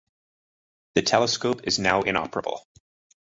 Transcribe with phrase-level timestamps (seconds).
[0.95, 2.65] The telescope is now inoperable.